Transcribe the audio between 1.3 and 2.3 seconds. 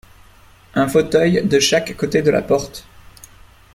de chaque côté